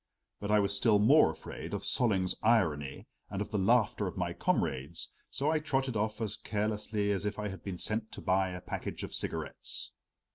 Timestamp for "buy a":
8.21-8.61